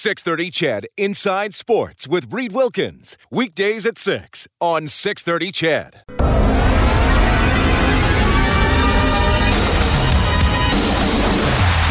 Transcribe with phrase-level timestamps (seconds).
[0.00, 3.18] 630 CHED Inside Sports with Reed Wilkins.
[3.30, 6.00] Weekdays at 6 on 630 CHED.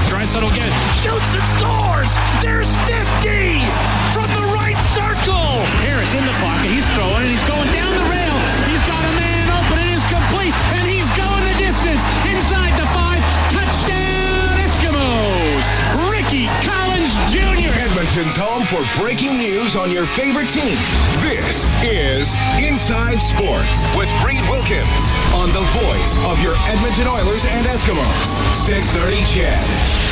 [0.10, 0.74] Draisaitl again.
[0.98, 2.10] Shoots and scores!
[2.42, 3.62] There's 50
[4.18, 5.46] from the right circle!
[5.86, 6.66] Harris in the pocket.
[6.66, 8.36] He's throwing and he's going down the rail.
[8.74, 9.78] He's got a man open.
[9.86, 10.58] It is complete.
[10.82, 12.02] And he's going the distance.
[12.26, 12.59] Inside
[18.10, 18.42] Jr.
[18.42, 20.82] Home for breaking news on your favorite teams.
[21.22, 27.66] This is Inside Sports with Reed Wilkins on the voice of your Edmonton Oilers and
[27.68, 28.34] Eskimos.
[28.66, 30.10] 630 CHED.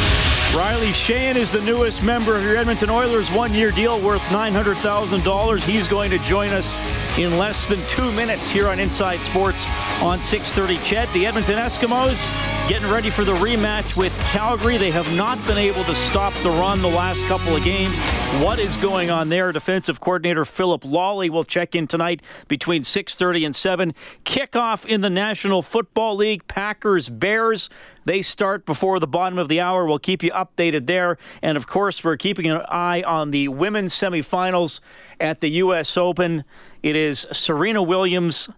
[0.56, 5.68] Riley Sheahan is the newest member of your Edmonton Oilers one year deal worth $900,000.
[5.68, 6.78] He's going to join us
[7.18, 9.66] in less than two minutes here on Inside Sports
[10.02, 12.30] on 630 CHED, The Edmonton Eskimos
[12.70, 14.78] getting ready for the rematch with Calgary.
[14.78, 17.98] They have not been able to stop the run the last couple of games.
[18.44, 19.52] What is going on there?
[19.52, 23.94] Defensive coordinator Philip Lolley will check in tonight between 6:30 and 7.
[24.26, 26.46] Kickoff in the National Football League.
[26.48, 27.70] Packers Bears.
[28.06, 29.86] They start before the bottom of the hour.
[29.86, 31.18] We'll keep you updated there.
[31.42, 34.82] And of course, we're keeping an eye on the women's semifinals
[35.20, 35.96] at the U.S.
[35.98, 36.44] Open.
[36.84, 38.50] It is Serena Williams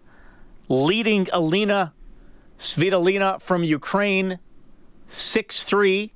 [0.67, 1.93] leading Alina
[2.59, 4.39] Svitolina from Ukraine
[5.09, 6.13] 6 3.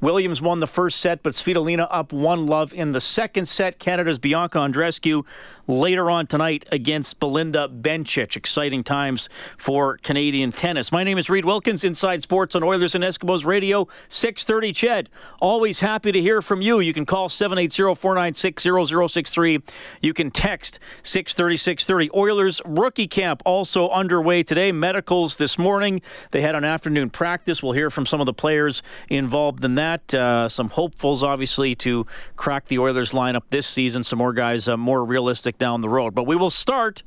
[0.00, 3.78] Williams won the first set, but Svitolina up one love in the second set.
[3.78, 5.24] Canada's Bianca Andreescu
[5.66, 8.36] later on tonight against Belinda Bencic.
[8.36, 10.92] Exciting times for Canadian tennis.
[10.92, 15.10] My name is Reed Wilkins, Inside Sports on Oilers and Eskimos Radio, 630 CHED.
[15.40, 16.80] Always happy to hear from you.
[16.80, 19.62] You can call 780-496-0063.
[20.00, 22.14] You can text 630-630.
[22.14, 24.72] Oilers rookie camp also underway today.
[24.72, 26.00] Medicals this morning.
[26.30, 27.62] They had an afternoon practice.
[27.62, 30.14] We'll hear from some of the players involved in that.
[30.14, 34.02] Uh, some hopefuls, obviously, to crack the Oilers lineup this season.
[34.04, 36.14] Some more guys uh, more realistic down the road.
[36.14, 37.02] But we will start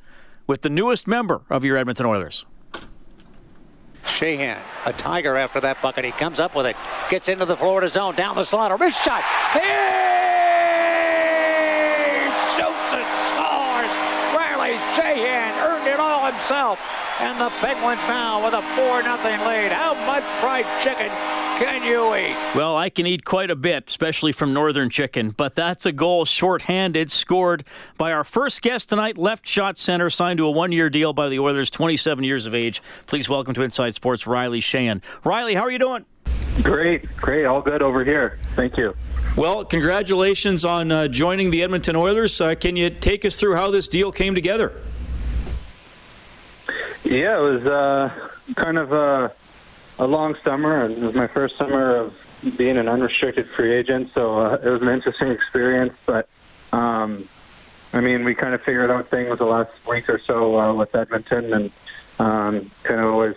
[0.47, 2.45] with the newest member of your Edmonton Oilers.
[4.03, 6.05] Sheahan, a tiger after that bucket.
[6.05, 6.75] He comes up with it,
[7.09, 9.23] gets into the Florida zone, down the slot, a wrist shot.
[9.53, 9.59] He
[12.53, 13.91] shoots and scores.
[14.37, 16.79] Riley Sheahan earned it all himself.
[17.19, 19.15] And the Penguins now with a 4 0
[19.47, 19.71] lead.
[19.71, 21.09] How much fried chicken
[21.57, 22.35] can you eat?
[22.55, 26.25] Well, I can eat quite a bit, especially from Northern Chicken, but that's a goal
[26.25, 27.63] shorthanded, scored
[27.97, 31.29] by our first guest tonight, left shot center, signed to a one year deal by
[31.29, 32.81] the Oilers, 27 years of age.
[33.07, 35.01] Please welcome to Inside Sports, Riley Sheahan.
[35.23, 36.05] Riley, how are you doing?
[36.61, 37.45] Great, great.
[37.45, 38.37] All good over here.
[38.55, 38.95] Thank you.
[39.35, 42.39] Well, congratulations on uh, joining the Edmonton Oilers.
[42.39, 44.77] Uh, can you take us through how this deal came together?
[47.03, 49.31] Yeah, it was uh, kind of a,
[49.99, 54.11] a long summer, and it was my first summer of being an unrestricted free agent,
[54.13, 55.93] so uh, it was an interesting experience.
[56.05, 56.27] But
[56.73, 57.27] um,
[57.93, 60.93] I mean, we kind of figured out things the last week or so uh, with
[60.95, 61.71] Edmonton, and
[62.19, 63.35] um, kind of always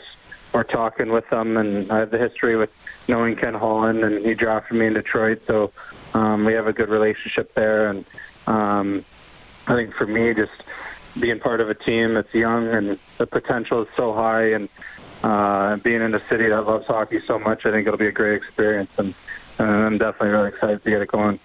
[0.53, 1.57] were talking with them.
[1.57, 2.73] And I have the history with
[3.09, 5.73] knowing Ken Holland, and he drafted me in Detroit, so
[6.15, 7.89] um, we have a good relationship there.
[7.89, 8.05] And
[8.47, 9.05] um,
[9.69, 10.65] I think for me, just
[11.19, 14.69] being part of a team that's young and the potential is so high and
[15.23, 18.13] uh, being in a city that loves hockey so much, I think it'll be a
[18.13, 19.15] great experience, and,
[19.59, 21.39] and I'm definitely really excited to get it going.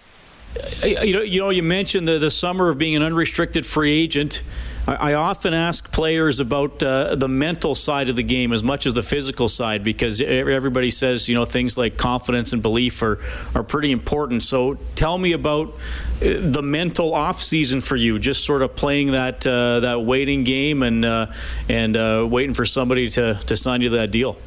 [0.83, 4.43] You know, you know, you mentioned the the summer of being an unrestricted free agent.
[4.85, 8.93] I, often ask players about uh, the mental side of the game as much as
[8.93, 13.19] the physical side because everybody says you know things like confidence and belief are
[13.55, 14.43] are pretty important.
[14.43, 15.71] So tell me about uh,
[16.19, 20.83] the mental off season for you, just sort of playing that uh, that waiting game
[20.83, 21.27] and uh,
[21.69, 24.37] and uh, waiting for somebody to to sign you that deal.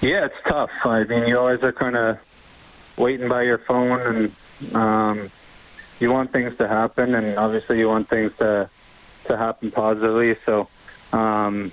[0.00, 0.70] Yeah, it's tough.
[0.84, 2.18] I mean, you always are kind of
[2.96, 5.30] waiting by your phone, and um,
[6.00, 8.68] you want things to happen, and obviously you want things to
[9.26, 10.34] to happen positively.
[10.46, 10.68] So,
[11.12, 11.72] um,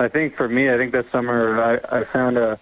[0.00, 2.58] I think for me, I think this summer I, I found a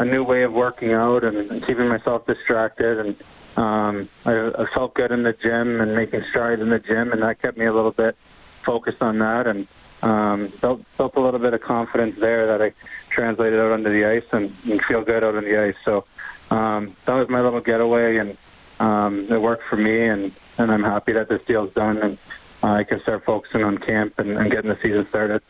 [0.00, 3.16] a new way of working out and, keeping myself distracted, and
[3.56, 7.22] um, I, I felt good in the gym and making strides in the gym, and
[7.22, 9.66] that kept me a little bit focused on that, and
[10.02, 12.72] um, felt felt a little bit of confidence there that I
[13.10, 15.74] translated out onto the ice and, and feel good out on the ice.
[15.84, 16.04] So
[16.50, 18.36] um, that was my little getaway, and
[18.80, 20.06] um, it worked for me.
[20.06, 22.18] And, and I'm happy that this deal's done, and
[22.62, 25.42] uh, I can start focusing on camp and, and getting the season started.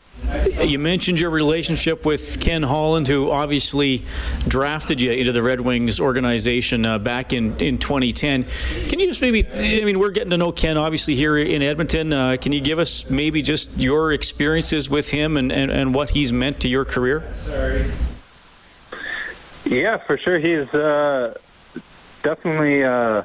[0.61, 4.03] You mentioned your relationship with Ken Holland, who obviously
[4.47, 8.45] drafted you into the Red Wings organization uh, back in, in 2010.
[8.89, 12.13] Can you just maybe, I mean, we're getting to know Ken obviously here in Edmonton.
[12.13, 16.11] Uh, can you give us maybe just your experiences with him and, and, and what
[16.11, 17.23] he's meant to your career?
[17.33, 17.89] Sorry.
[19.65, 20.37] Yeah, for sure.
[20.37, 21.37] He's uh,
[22.21, 23.23] definitely uh,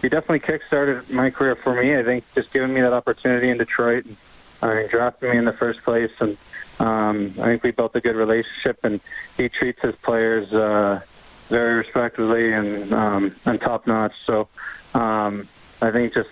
[0.00, 1.96] he definitely kickstarted my career for me.
[1.96, 4.16] I think just giving me that opportunity in Detroit and
[4.62, 6.36] uh, drafting me in the first place, and
[6.78, 8.78] um, I think we built a good relationship.
[8.84, 9.00] And
[9.36, 11.00] he treats his players uh,
[11.48, 14.14] very respectfully and um, and top notch.
[14.24, 14.48] So
[14.94, 15.48] um,
[15.80, 16.30] I think just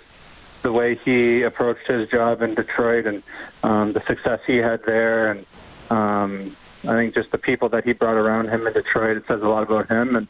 [0.63, 3.23] the way he approached his job in Detroit and
[3.63, 5.47] um, the success he had there, and
[5.91, 9.43] um, I think just the people that he brought around him in Detroit, it says
[9.43, 10.17] a lot about him.
[10.17, 10.29] And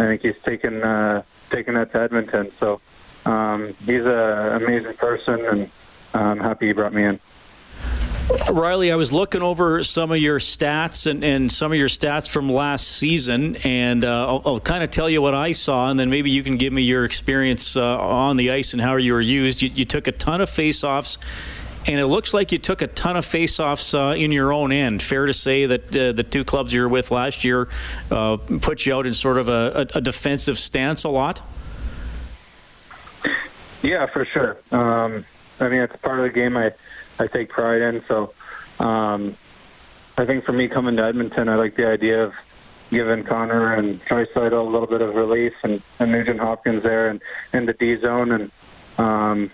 [0.00, 2.50] I think he's taken uh, taken that to Edmonton.
[2.58, 2.80] So
[3.26, 5.70] um, he's an amazing person, and
[6.14, 7.20] I'm happy he brought me in.
[8.50, 12.30] Riley, I was looking over some of your stats and, and some of your stats
[12.30, 15.98] from last season, and uh, I'll, I'll kind of tell you what I saw, and
[15.98, 19.14] then maybe you can give me your experience uh, on the ice and how you
[19.14, 19.62] were used.
[19.62, 21.18] You, you took a ton of faceoffs,
[21.86, 25.02] and it looks like you took a ton of faceoffs uh, in your own end.
[25.02, 27.68] Fair to say that uh, the two clubs you were with last year
[28.10, 31.42] uh, put you out in sort of a, a, defensive stance a lot?
[33.82, 34.58] Yeah, for sure.
[34.70, 35.24] Um,
[35.58, 36.56] I mean, it's part of the game.
[36.56, 36.72] I
[37.18, 38.02] I take pride in.
[38.04, 38.32] So
[38.78, 39.36] um,
[40.16, 42.34] I think for me coming to Edmonton, I like the idea of
[42.90, 47.22] giving Connor and Draisaitl a little bit of relief and, and Nugent Hopkins there and
[47.52, 48.50] in the D zone and
[48.98, 49.50] um,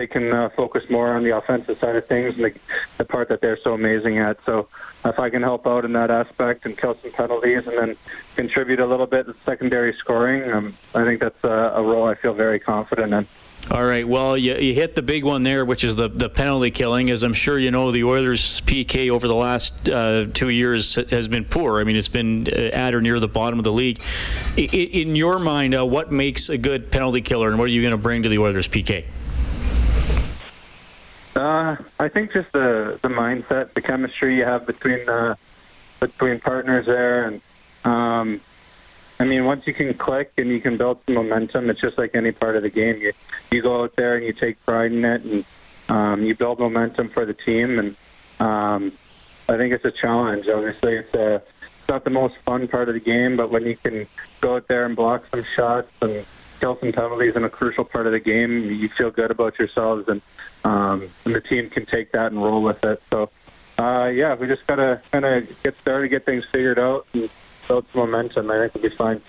[0.00, 2.58] they can uh, focus more on the offensive side of things and the,
[2.96, 4.42] the part that they're so amazing at.
[4.46, 4.66] So
[5.04, 7.96] if I can help out in that aspect and kill some penalties and then
[8.34, 12.14] contribute a little bit to secondary scoring, um, I think that's a, a role I
[12.14, 13.26] feel very confident in.
[13.70, 14.08] All right.
[14.08, 17.10] Well, you, you, hit the big one there, which is the, the penalty killing.
[17.10, 21.28] As I'm sure you know, the Oilers' PK over the last uh, two years has
[21.28, 21.78] been poor.
[21.78, 24.00] I mean, it's been uh, at or near the bottom of the league.
[24.56, 24.70] In,
[25.10, 27.92] in your mind, uh, what makes a good penalty killer, and what are you going
[27.92, 29.04] to bring to the Oilers' PK?
[31.40, 35.36] Uh, I think just the the mindset, the chemistry you have between uh,
[35.98, 37.40] between partners there, and
[37.82, 38.42] um,
[39.18, 42.14] I mean, once you can click and you can build some momentum, it's just like
[42.14, 42.98] any part of the game.
[43.00, 43.12] You
[43.50, 45.44] you go out there and you take pride in it, and
[45.88, 47.78] um, you build momentum for the team.
[47.78, 47.96] And
[48.38, 48.92] um,
[49.48, 50.46] I think it's a challenge.
[50.46, 53.76] Obviously, it's a it's not the most fun part of the game, but when you
[53.76, 54.06] can
[54.42, 56.26] go out there and block some shots and
[56.60, 60.08] kill some penalties in a crucial part of the game, you feel good about yourselves,
[60.08, 60.20] and
[60.62, 63.02] um, and the team can take that and roll with it.
[63.08, 63.30] So,
[63.78, 67.06] uh, yeah, we just gotta kind of get started, get things figured out.
[67.14, 67.30] And,
[67.70, 68.50] build some momentum.
[68.50, 69.20] I think we'll be fine.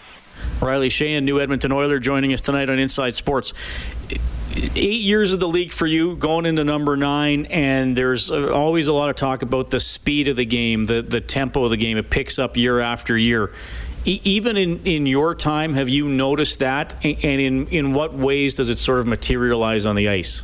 [0.60, 3.54] Riley Sheahan, new Edmonton Oiler, joining us tonight on Inside Sports.
[4.76, 8.94] Eight years of the league for you, going into number nine, and there's always a
[8.94, 11.98] lot of talk about the speed of the game, the the tempo of the game.
[11.98, 13.52] It picks up year after year.
[14.06, 16.94] Even in, in your time, have you noticed that?
[17.04, 20.44] And in, in what ways does it sort of materialize on the ice?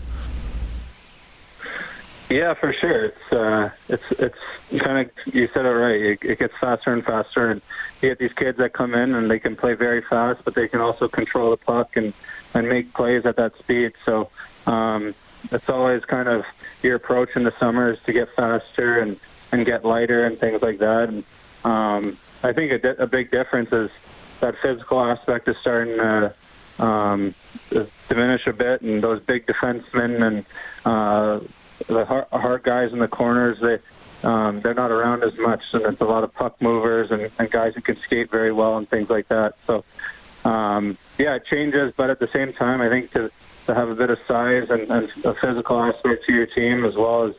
[2.29, 3.05] Yeah, for sure.
[3.05, 4.37] It's uh, it's it's
[4.79, 6.01] kind of you said it right.
[6.01, 7.61] It, it gets faster and faster, and
[8.01, 10.67] you get these kids that come in and they can play very fast, but they
[10.67, 12.13] can also control the puck and
[12.53, 13.93] and make plays at that speed.
[14.03, 14.29] So
[14.65, 15.15] um,
[15.51, 16.45] it's always kind of
[16.83, 19.17] your approach in the summer is to get faster and
[19.53, 21.07] and get lighter and things like that.
[21.07, 21.23] And
[21.63, 23.91] um, I think a, di- a big difference is
[24.39, 26.33] that physical aspect is starting to
[26.79, 27.35] um,
[28.07, 30.45] diminish a bit, and those big defensemen and
[30.85, 31.41] uh,
[31.87, 33.79] the hard, hard guys in the corners, they
[34.23, 37.51] um, they're not around as much, and it's a lot of puck movers and, and
[37.51, 39.55] guys who can skate very well and things like that.
[39.67, 39.83] So,
[40.43, 43.29] um, yeah, it changes, but at the same time, I think to
[43.65, 46.95] to have a bit of size and, and a physical aspect to your team, as
[46.95, 47.35] well as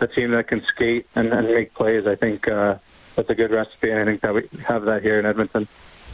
[0.00, 2.76] a team that can skate and, and make plays, I think uh,
[3.18, 5.66] that's a good recipe, and I think that we have that here in Edmonton.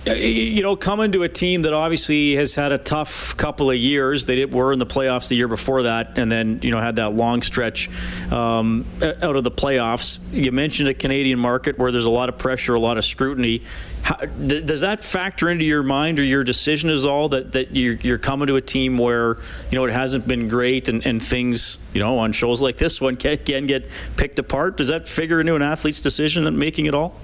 [0.07, 4.25] You know, coming to a team that obviously has had a tough couple of years.
[4.25, 7.11] They were in the playoffs the year before that, and then you know had that
[7.15, 7.91] long stretch
[8.33, 10.19] um, out of the playoffs.
[10.33, 13.63] You mentioned a Canadian market where there's a lot of pressure, a lot of scrutiny.
[14.05, 17.95] How, does that factor into your mind or your decision as all that, that you're,
[17.95, 19.37] you're, coming to a team where
[19.71, 23.01] you know it hasn't been great and, and things you know on shows like this
[23.01, 24.77] one can, can get picked apart?
[24.77, 27.17] Does that figure into an athlete's decision in making it all?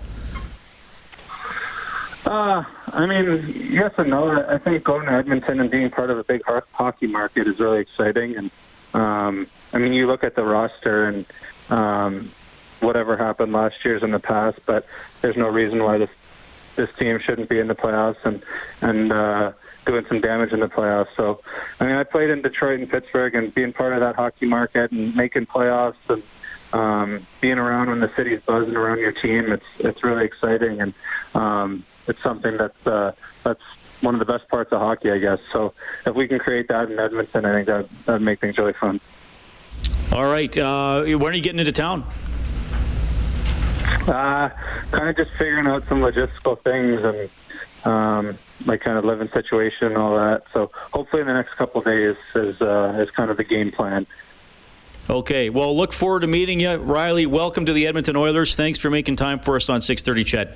[2.25, 4.43] Uh, I mean, yes and no.
[4.43, 7.81] I think going to Edmonton and being part of a big hockey market is really
[7.81, 8.37] exciting.
[8.37, 8.51] And
[8.95, 11.27] um, I mean, you look at the roster and
[11.69, 12.31] um,
[12.81, 14.87] whatever happened last year's in the past, but
[15.21, 16.11] there's no reason why this
[16.81, 18.43] this team shouldn't be in the playoffs and
[18.81, 19.53] and uh,
[19.85, 21.09] doing some damage in the playoffs.
[21.17, 21.41] So,
[21.79, 24.91] I mean, I played in Detroit and Pittsburgh, and being part of that hockey market
[24.93, 26.23] and making playoffs and
[26.73, 30.81] um, being around when the city's buzzing around your team, it's it's really exciting.
[30.81, 30.95] And
[31.35, 33.13] um, it's something that's uh,
[33.45, 33.63] that's
[34.01, 35.41] one of the best parts of hockey, I guess.
[35.53, 35.75] So
[36.07, 39.01] if we can create that in Edmonton, I think that that'd make things really fun.
[40.13, 42.05] All right, uh, when are you getting into town?
[44.09, 44.49] Uh,
[44.91, 47.31] kind of just figuring out some logistical things and
[47.85, 50.49] um, my kind of living situation and all that.
[50.53, 53.71] So hopefully in the next couple of days is uh, is kind of the game
[53.71, 54.07] plan.
[55.09, 57.27] Okay, well, look forward to meeting you, Riley.
[57.27, 58.55] Welcome to the Edmonton Oilers.
[58.55, 60.55] Thanks for making time for us on 6:30, CHED.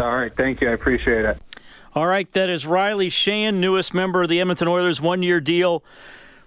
[0.00, 0.68] All right, thank you.
[0.68, 1.38] I appreciate it.
[1.94, 5.84] All right, that is Riley Sheahan, newest member of the Edmonton Oilers, one-year deal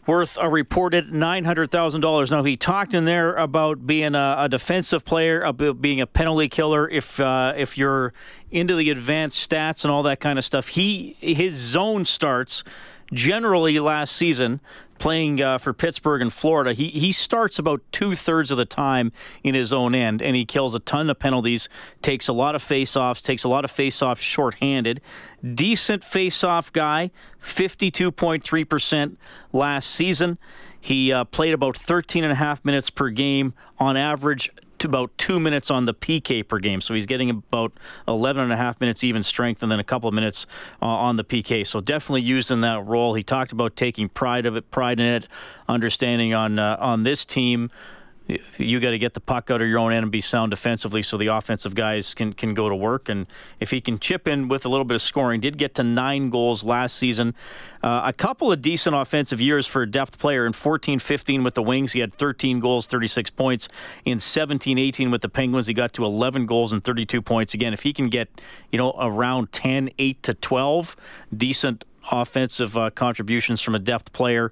[0.07, 2.31] worth a reported $900,000.
[2.31, 6.47] Now, he talked in there about being a, a, defensive player, about being a penalty
[6.47, 6.89] killer.
[6.89, 8.13] If uh, if you're
[8.49, 12.63] into the advanced stats and all that kind of stuff, he his zone starts
[13.13, 14.61] generally last season
[14.99, 19.11] playing uh, for Pittsburgh and Florida, he, he starts about two thirds of the time
[19.43, 21.69] in his own end, and he kills a ton of penalties,
[22.01, 25.01] takes a lot of faceoffs, takes a lot of faceoffs shorthanded.
[25.43, 27.11] Decent faceoff guy,
[27.41, 29.17] 52.3%
[29.53, 30.37] last season.
[30.79, 34.51] He uh, played about 13 and a half minutes per game on average
[34.86, 36.81] about two minutes on the PK per game.
[36.81, 37.74] So he's getting about
[38.07, 40.48] 11 and a half minutes even strength and then a couple of minutes
[40.81, 41.65] uh, on the PK.
[41.65, 43.13] So definitely used in that role.
[43.13, 45.27] He talked about taking pride of it, pride in it,
[45.67, 47.69] understanding on uh, on this team
[48.57, 51.01] you got to get the puck out of your own end and be sound defensively
[51.01, 53.07] so the offensive guys can, can go to work.
[53.07, 53.25] And
[53.60, 56.29] if he can chip in with a little bit of scoring, did get to nine
[56.29, 57.36] goals last season.
[57.81, 60.46] Uh, a couple of decent offensive years for a depth player.
[60.46, 63.69] In 14 15 with the Wings, he had 13 goals, 36 points.
[64.03, 67.53] In 17 18 with the Penguins, he got to 11 goals and 32 points.
[67.53, 68.29] Again, if he can get,
[68.72, 70.96] you know, around 10, 8 to 12,
[71.36, 74.51] decent offensive uh, contributions from a depth player.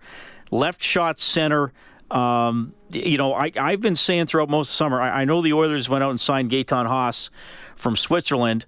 [0.52, 1.74] Left shot center.
[2.12, 5.54] Um, you know, I, I've been saying throughout most of summer, I, I know the
[5.54, 7.30] Oilers went out and signed Gaetan Haas
[7.76, 8.66] from Switzerland,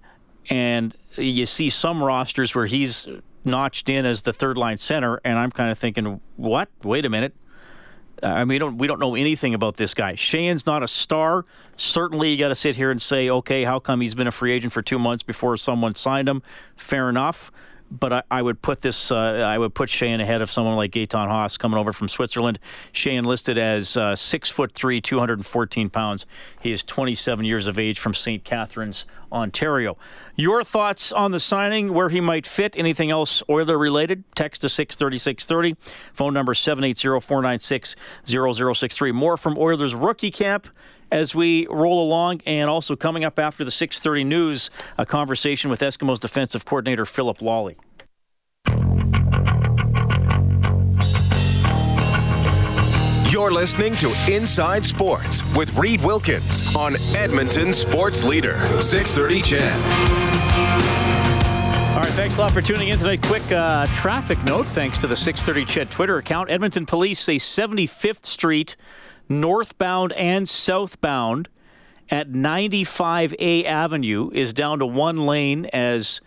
[0.50, 3.08] and you see some rosters where he's
[3.44, 6.68] notched in as the third line center, and I'm kind of thinking, what?
[6.82, 7.34] Wait a minute.
[8.20, 10.14] I mean, we don't, we don't know anything about this guy.
[10.14, 11.46] Sheahan's not a star.
[11.76, 14.52] Certainly, you got to sit here and say, okay, how come he's been a free
[14.52, 16.42] agent for two months before someone signed him?
[16.76, 17.52] Fair enough
[17.90, 19.10] but I, I, would put this.
[19.10, 22.58] Uh, I would put Sheahan ahead of someone like Gaetan Haas coming over from Switzerland.
[22.92, 26.26] Sheahan listed as uh, six foot three, 214 pounds.
[26.60, 28.44] He is 27 years of age from St.
[28.44, 29.96] Catharines, Ontario.
[30.36, 34.24] Your thoughts on the signing, where he might fit, anything else Oiler related?
[34.34, 35.76] Text to 63630.
[36.12, 39.12] Phone number 780 496 0063.
[39.12, 40.68] More from Oilers rookie camp
[41.10, 42.42] as we roll along.
[42.46, 47.38] And also coming up after the 6:30 news, a conversation with Eskimos defensive coordinator Philip
[47.38, 47.76] Lolley.
[53.30, 60.38] You're listening to Inside Sports with Reed Wilkins on Edmonton Sports Leader 630 CHED.
[61.92, 63.22] All right, thanks a lot for tuning in tonight.
[63.22, 66.50] Quick uh, traffic note thanks to the 630 CHED Twitter account.
[66.50, 68.76] Edmonton police say 75th Street
[69.28, 71.48] northbound and southbound
[72.10, 76.20] at 95A Avenue is down to one lane as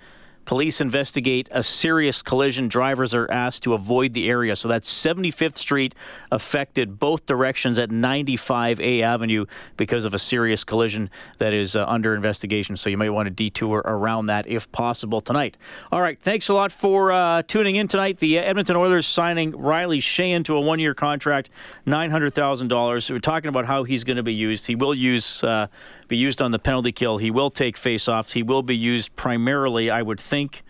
[0.46, 2.68] Police investigate a serious collision.
[2.68, 4.56] Drivers are asked to avoid the area.
[4.56, 5.96] So that's 75th Street
[6.32, 9.46] affected both directions at 95A Avenue
[9.78, 12.76] because of a serious collision that is uh, under investigation.
[12.76, 15.58] So you might want to detour around that if possible tonight.
[15.92, 16.20] All right.
[16.20, 18.18] Thanks a lot for uh, tuning in tonight.
[18.18, 21.50] The Edmonton Oilers signing Riley Sheahan to a one year contract,
[21.88, 23.10] $900,000.
[23.10, 24.68] We're talking about how he's going to be used.
[24.68, 25.44] He will use.
[25.44, 25.68] Uh,
[26.12, 27.20] be used on the penalty kill.
[27.20, 28.34] He will take faceoffs.
[28.34, 30.62] He will be used primarily, I would think,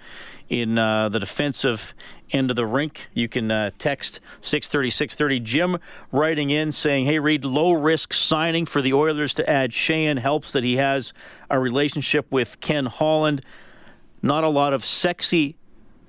[0.50, 1.96] in uh, the defensive
[2.30, 3.08] end of the rink.
[3.16, 5.40] You can uh, text 630 630.
[5.40, 5.78] Jim
[6.12, 10.52] writing in saying, Hey, Reed, low risk signing for the Oilers to add Sheahan helps
[10.52, 11.12] that he has
[11.50, 13.44] a relationship with Ken Holland.
[14.22, 15.56] Not a lot of sexy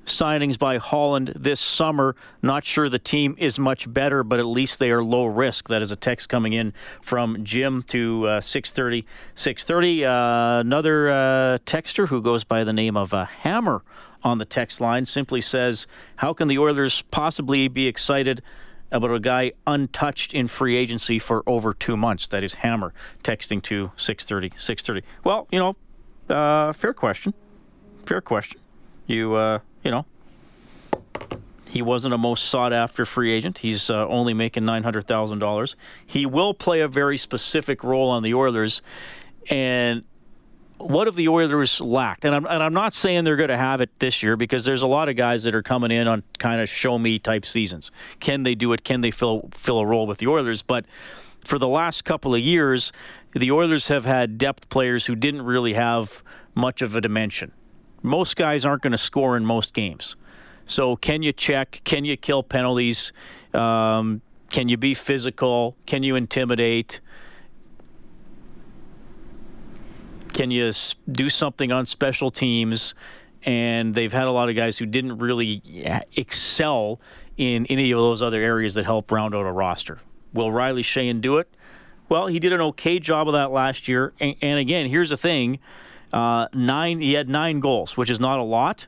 [0.06, 2.16] signings by Holland this summer.
[2.42, 5.68] Not sure the team is much better, but at least they are low risk.
[5.68, 9.06] That is a text coming in from Jim to uh, 630.
[9.34, 10.04] 630.
[10.04, 13.82] Uh, another uh, texter who goes by the name of uh, Hammer
[14.22, 18.42] on the text line simply says, How can the Oilers possibly be excited?
[18.90, 22.28] About a guy untouched in free agency for over two months.
[22.28, 22.92] That is Hammer
[23.24, 24.54] texting to 630.
[24.58, 25.06] 630.
[25.24, 25.76] Well, you know,
[26.28, 27.32] uh, fair question.
[28.04, 28.60] Fair question.
[29.06, 30.06] You uh, you know,
[31.72, 33.58] he wasn't a most sought after free agent.
[33.58, 35.74] He's uh, only making $900,000.
[36.06, 38.82] He will play a very specific role on the Oilers.
[39.48, 40.04] And
[40.76, 42.26] what have the Oilers lacked?
[42.26, 44.82] And I'm, and I'm not saying they're going to have it this year because there's
[44.82, 47.90] a lot of guys that are coming in on kind of show me type seasons.
[48.20, 48.84] Can they do it?
[48.84, 50.60] Can they fill, fill a role with the Oilers?
[50.60, 50.84] But
[51.42, 52.92] for the last couple of years,
[53.32, 56.22] the Oilers have had depth players who didn't really have
[56.54, 57.52] much of a dimension
[58.02, 60.16] most guys aren't going to score in most games.
[60.66, 61.80] So can you check?
[61.84, 63.12] Can you kill penalties?
[63.52, 65.76] Um, can you be physical?
[65.86, 67.00] Can you intimidate?
[70.32, 70.72] Can you
[71.10, 72.94] do something on special teams?
[73.44, 75.62] And they've had a lot of guys who didn't really
[76.16, 77.00] excel
[77.36, 80.00] in any of those other areas that help round out a roster.
[80.32, 81.48] Will Riley Sheahan do it?
[82.08, 84.12] Well, he did an okay job of that last year.
[84.20, 85.58] And, and again, here's the thing:
[86.12, 87.00] uh, nine.
[87.00, 88.86] He had nine goals, which is not a lot.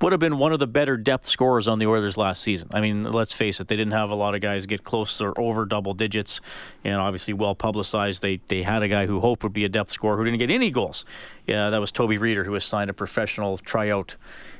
[0.00, 2.68] Would have been one of the better depth scorers on the Oilers last season.
[2.74, 5.32] I mean, let's face it; they didn't have a lot of guys get close or
[5.40, 6.40] over double digits,
[6.84, 8.20] and obviously well publicized.
[8.20, 10.50] They they had a guy who hoped would be a depth scorer who didn't get
[10.50, 11.04] any goals.
[11.46, 14.16] Yeah, that was Toby Rieder, who has signed a professional tryout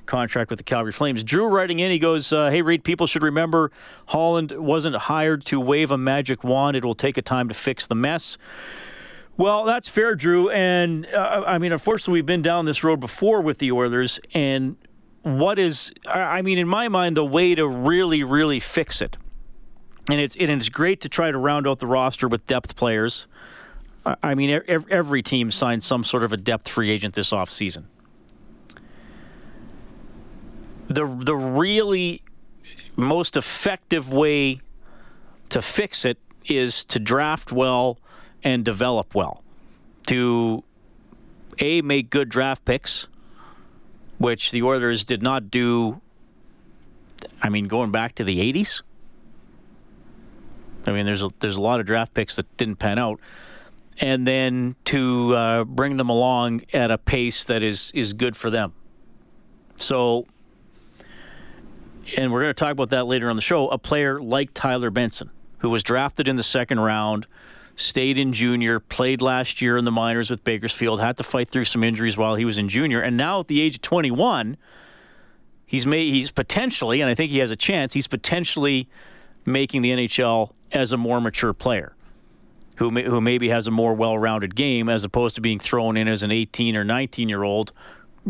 [0.06, 1.24] contract with the Calgary Flames.
[1.24, 3.70] Drew writing in, he goes, uh, Hey, Reed, people should remember
[4.06, 6.76] Holland wasn't hired to wave a magic wand.
[6.76, 8.38] It will take a time to fix the mess.
[9.36, 10.50] Well, that's fair, Drew.
[10.50, 14.20] And uh, I mean, unfortunately, we've been down this road before with the Oilers.
[14.32, 14.76] And
[15.22, 19.16] what is, I mean, in my mind, the way to really, really fix it,
[20.10, 23.26] and it's, and it's great to try to round out the roster with depth players.
[24.22, 27.84] I mean, every team signed some sort of a depth free agent this offseason
[30.88, 32.22] the the really
[32.96, 34.60] most effective way
[35.48, 37.98] to fix it is to draft well
[38.44, 39.42] and develop well.
[40.08, 40.62] To
[41.58, 43.08] a make good draft picks,
[44.18, 46.00] which the Oilers did not do.
[47.42, 48.82] I mean, going back to the '80s.
[50.86, 53.18] I mean, there's a there's a lot of draft picks that didn't pan out,
[53.98, 58.50] and then to uh, bring them along at a pace that is is good for
[58.50, 58.74] them.
[59.76, 60.26] So
[62.16, 64.90] and we're going to talk about that later on the show, a player like Tyler
[64.90, 67.26] Benson, who was drafted in the second round,
[67.76, 71.64] stayed in junior, played last year in the minors with Bakersfield, had to fight through
[71.64, 74.56] some injuries while he was in junior, and now at the age of 21,
[75.66, 78.88] he's made he's potentially, and I think he has a chance, he's potentially
[79.44, 81.94] making the NHL as a more mature player.
[82.78, 86.08] Who, may, who maybe has a more well-rounded game as opposed to being thrown in
[86.08, 87.72] as an 18 or 19 year old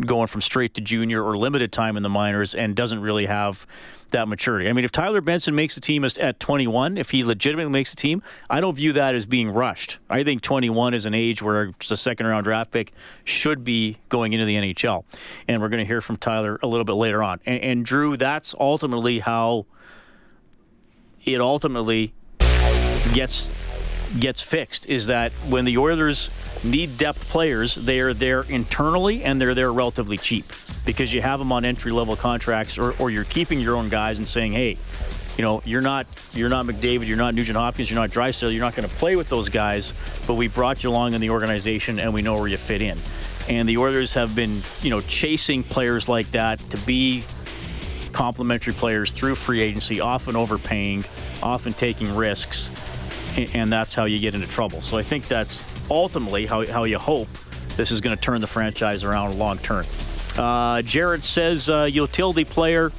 [0.01, 3.67] going from straight to junior or limited time in the minors and doesn't really have
[4.15, 4.69] that maturity.
[4.69, 7.97] I mean, if Tyler Benson makes the team at 21, if he legitimately makes the
[7.97, 9.99] team, I don't view that as being rushed.
[10.09, 12.93] I think 21 is an age where a second round draft pick
[13.25, 15.05] should be going into the NHL.
[15.47, 17.41] And we're going to hear from Tyler a little bit later on.
[17.45, 19.67] And, and Drew, that's ultimately how
[21.25, 22.13] it ultimately
[23.13, 23.51] gets
[24.19, 26.31] gets fixed is that when the Oilers
[26.65, 30.47] need depth players, they are there internally and they're there relatively cheap
[30.85, 34.19] because you have them on entry level contracts or, or you're keeping your own guys
[34.19, 34.77] and saying, hey,
[35.37, 38.65] you know, you're not you're not McDavid, you're not Nugent Hopkins, you're not Draisaitl, you're
[38.65, 39.93] not going to play with those guys,
[40.27, 42.99] but we brought you along in the organization and we know where you fit in.
[43.49, 47.25] And the Oilers have been, you know, chasing players like that to be
[48.13, 51.05] complementary players through free agency, often overpaying,
[51.43, 52.71] often taking risks,
[53.37, 54.81] and that's how you get into trouble.
[54.81, 57.29] So I think that's ultimately how, how you hope
[57.77, 59.85] this is going to turn the franchise around long term.
[60.37, 62.91] Uh, Jared says uh, utility player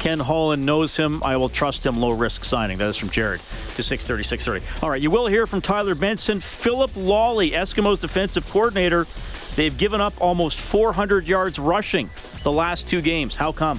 [0.00, 1.22] Ken Holland knows him.
[1.22, 2.00] I will trust him.
[2.00, 2.78] Low risk signing.
[2.78, 3.40] That is from Jared
[3.76, 4.82] to 630, 630.
[4.82, 6.40] All right, you will hear from Tyler Benson.
[6.40, 9.06] Philip Lolley, Eskimos defensive coordinator.
[9.56, 12.08] They've given up almost 400 yards rushing
[12.44, 13.36] the last two games.
[13.36, 13.78] How come?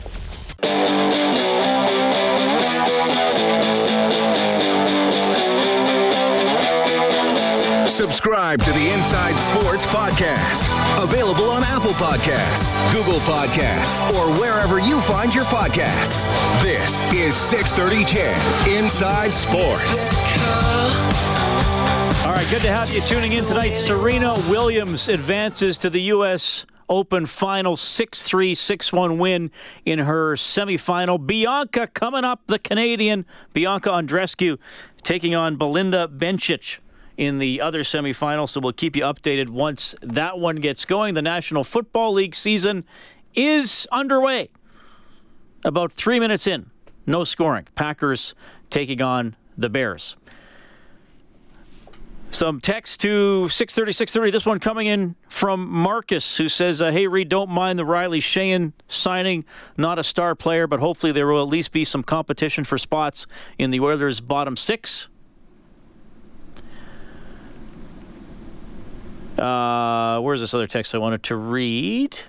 [8.21, 10.69] Subscribe to the Inside Sports Podcast.
[11.03, 16.25] Available on Apple Podcasts, Google Podcasts, or wherever you find your podcasts.
[16.61, 20.09] This is 630 CHED Inside Sports.
[22.23, 23.73] All right, good to have you tuning in tonight.
[23.73, 26.67] Serena Williams advances to the U.S.
[26.89, 29.49] Open final 6 3 6 1 win
[29.83, 31.25] in her semifinal.
[31.25, 34.59] Bianca coming up, the Canadian Bianca Andreescu
[35.01, 36.77] taking on Belinda Bencic
[37.17, 38.47] in the other semifinal.
[38.47, 41.13] So we'll keep you updated once that one gets going.
[41.13, 42.83] The National Football League season
[43.35, 44.49] is underway.
[45.63, 46.71] About three minutes in,
[47.05, 47.67] no scoring.
[47.75, 48.33] Packers
[48.69, 50.17] taking on the Bears.
[52.33, 54.31] Some text to 630, 630.
[54.31, 58.21] This one coming in from Marcus, who says, uh, Hey, Reed, don't mind the Riley
[58.21, 59.43] Sheahan signing.
[59.75, 63.27] Not a star player, but hopefully there will at least be some competition for spots
[63.57, 65.09] in the Oilers' bottom six.
[69.41, 72.19] Uh, where's this other text I wanted to read?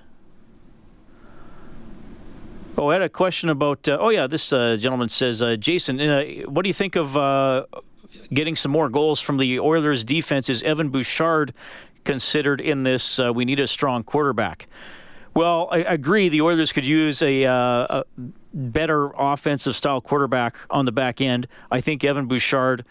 [2.79, 3.87] Oh, I had a question about.
[3.87, 7.15] Uh, oh, yeah, this uh, gentleman says, uh, Jason, uh, what do you think of
[7.15, 7.67] uh,
[8.33, 10.49] getting some more goals from the Oilers' defense?
[10.49, 11.53] Is Evan Bouchard
[12.05, 13.21] considered in this?
[13.21, 14.67] Uh, we need a strong quarterback.
[15.35, 16.31] Well, I agree.
[16.31, 18.05] The Oilers could use a, a
[18.55, 21.47] better offensive style quarterback on the back end.
[21.71, 22.87] I think Evan Bouchard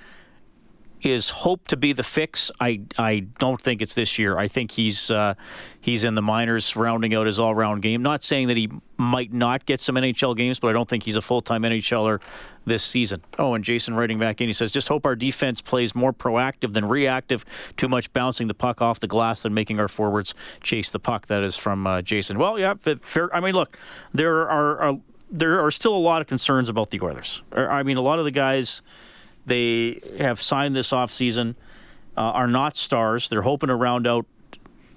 [1.01, 2.51] is hoped to be the fix.
[2.59, 4.37] I I don't think it's this year.
[4.37, 5.33] I think he's uh,
[5.79, 8.01] he's in the minors, rounding out his all round game.
[8.01, 11.15] Not saying that he might not get some NHL games, but I don't think he's
[11.15, 12.21] a full time NHLer
[12.65, 13.23] this season.
[13.39, 16.73] Oh, and Jason writing back in, he says, just hope our defense plays more proactive
[16.73, 17.43] than reactive.
[17.77, 21.27] Too much bouncing the puck off the glass and making our forwards chase the puck.
[21.27, 22.37] That is from uh, Jason.
[22.37, 23.35] Well, yeah, fair.
[23.35, 23.77] I mean, look,
[24.13, 24.99] there are, are
[25.31, 27.41] there are still a lot of concerns about the Oilers.
[27.53, 28.81] I mean, a lot of the guys
[29.45, 31.55] they have signed this offseason
[32.17, 33.29] uh, are not stars.
[33.29, 34.25] They're hoping to round out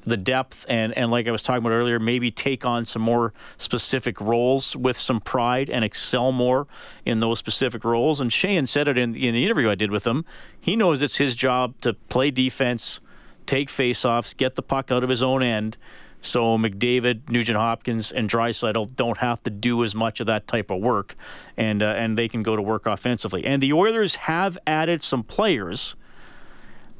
[0.06, 3.32] the depth and, and like I was talking about earlier, maybe take on some more
[3.56, 6.66] specific roles with some pride and excel more
[7.04, 8.20] in those specific roles.
[8.20, 10.24] And Sheahan said it in, in the interview I did with him.
[10.60, 13.00] He knows it's his job to play defense,
[13.46, 15.76] take faceoffs, get the puck out of his own end,
[16.24, 20.70] so McDavid, Nugent Hopkins, and Draisaitl don't have to do as much of that type
[20.70, 21.16] of work,
[21.56, 23.44] and uh, and they can go to work offensively.
[23.44, 25.96] And the Oilers have added some players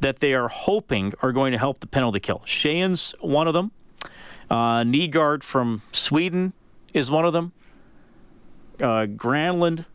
[0.01, 2.43] that they are hoping are going to help the penalty kill.
[2.47, 3.73] Sheahan's one of them.
[4.51, 6.53] Uh, Nygard from Sweden
[6.93, 7.53] is one of them.
[8.79, 9.87] Uh, Granlund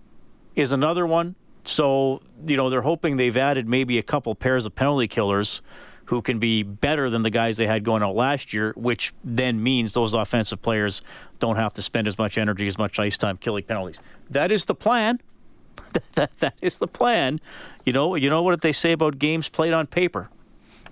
[0.55, 1.35] is another one.
[1.65, 5.61] So you know they're hoping they've added maybe a couple pairs of penalty killers
[6.09, 9.61] who can be better than the guys they had going out last year, which then
[9.61, 11.03] means those offensive players
[11.37, 14.01] don't have to spend as much energy, as much ice time killing penalties.
[14.27, 15.21] That is the plan.
[16.15, 17.39] that, that is the plan.
[17.85, 20.29] You know, you know what they say about games played on paper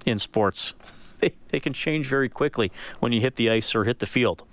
[0.06, 0.74] in sports.
[1.20, 4.44] They, they can change very quickly when you hit the ice or hit the field.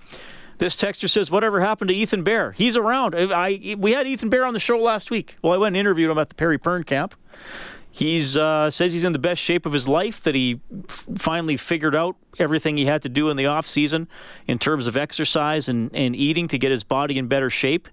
[0.57, 2.53] This texter says, "Whatever happened to Ethan Bear?
[2.53, 3.14] He's around.
[3.14, 5.37] I we had Ethan Bear on the show last week.
[5.42, 7.14] Well, I went and interviewed him at the Perry Pern camp.
[7.96, 10.20] He's uh, says he's in the best shape of his life.
[10.24, 14.09] That he f- finally figured out everything he had to do in the off season
[14.48, 17.87] in terms of exercise and, and eating to get his body in better shape.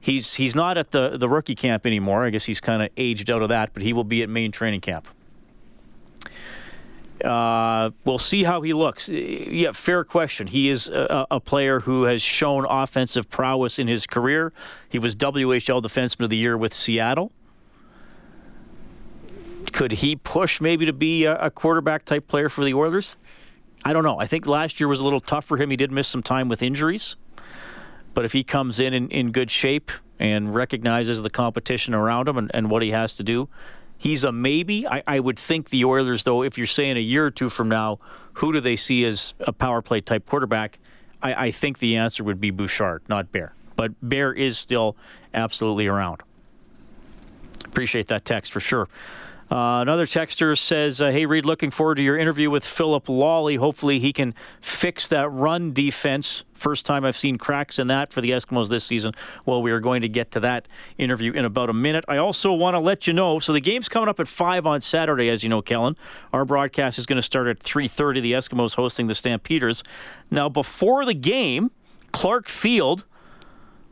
[0.00, 2.24] He's he's not at the the rookie camp anymore.
[2.24, 4.52] I guess he's kind of aged out of that, but he will be at main
[4.52, 5.06] training camp.
[7.22, 9.10] Uh, we'll see how he looks.
[9.10, 10.46] Yeah, fair question.
[10.46, 14.52] He is a, a, player who has shown offensive prowess in his career.
[14.88, 17.30] He was WHL Defenseman of the Year with Seattle.
[19.72, 23.16] Could he push maybe to be a, a quarterback type player for the Oilers?
[23.84, 24.18] I don't know.
[24.20, 25.70] I think last year was a little tough for him.
[25.70, 27.16] He did miss some time with injuries.
[28.14, 32.36] But if he comes in in, in good shape and recognizes the competition around him
[32.36, 33.48] and, and what he has to do,
[33.96, 34.86] he's a maybe.
[34.86, 37.68] I, I, would think the Oilers, though, if you're saying a year or two from
[37.68, 37.98] now,
[38.34, 40.78] who do they see as a power play type quarterback?
[41.22, 43.54] I, I think the answer would be Bouchard, not Bear.
[43.74, 44.96] But Bear is still
[45.32, 46.20] absolutely around.
[47.64, 48.88] Appreciate that text for sure.
[49.52, 53.58] Uh, another texter says, uh, "Hey Reed, looking forward to your interview with Philip Lolley.
[53.58, 56.44] Hopefully, he can fix that run defense.
[56.54, 59.12] First time I've seen cracks in that for the Eskimos this season.
[59.44, 62.02] Well, we are going to get to that interview in about a minute.
[62.08, 63.40] I also want to let you know.
[63.40, 65.98] So the game's coming up at five on Saturday, as you know, Kellen.
[66.32, 68.20] Our broadcast is going to start at three thirty.
[68.20, 69.84] The Eskimos hosting the Stampeders.
[70.30, 71.72] Now, before the game,
[72.10, 73.04] Clarke Field."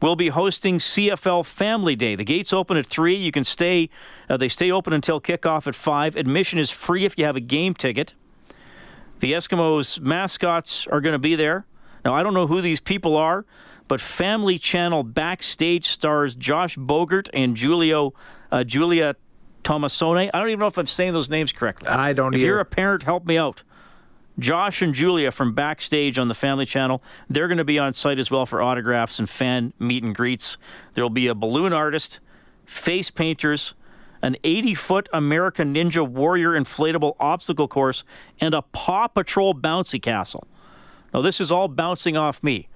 [0.01, 2.15] Will be hosting CFL Family Day.
[2.15, 3.15] The gates open at 3.
[3.15, 3.91] You can stay,
[4.29, 6.17] uh, they stay open until kickoff at 5.
[6.17, 8.15] Admission is free if you have a game ticket.
[9.21, 11.67] The Eskimos mascots are going to be there.
[12.05, 13.45] Now, I don't know who these people are,
[13.89, 18.15] but Family Channel backstage stars Josh Bogert and Julio,
[18.51, 19.17] uh, Julia
[19.63, 20.31] Tomasone.
[20.33, 21.89] I don't even know if I'm saying those names correctly.
[21.89, 22.47] I don't If either.
[22.47, 23.63] you're a parent, help me out.
[24.41, 28.19] Josh and Julia from Backstage on the Family Channel, they're going to be on site
[28.19, 30.57] as well for autographs and fan meet and greets.
[30.95, 32.21] There will be a balloon artist,
[32.65, 33.75] face painters,
[34.23, 38.03] an 80 foot American Ninja Warrior inflatable obstacle course,
[38.41, 40.47] and a Paw Patrol bouncy castle.
[41.13, 42.69] Now, this is all bouncing off me,